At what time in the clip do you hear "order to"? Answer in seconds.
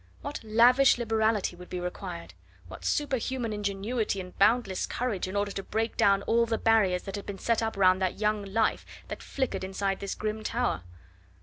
5.35-5.61